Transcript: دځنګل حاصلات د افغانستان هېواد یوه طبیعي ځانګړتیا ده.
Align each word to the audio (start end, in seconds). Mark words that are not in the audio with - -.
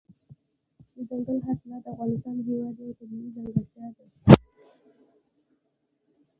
دځنګل 0.95 1.37
حاصلات 1.47 1.81
د 1.85 1.87
افغانستان 1.93 2.35
هېواد 2.47 2.75
یوه 2.81 2.93
طبیعي 2.99 3.29
ځانګړتیا 3.35 3.87
ده. 3.95 4.05